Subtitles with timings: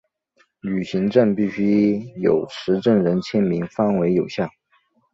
[0.61, 4.49] 旅行证必须有持证人签名方为有效。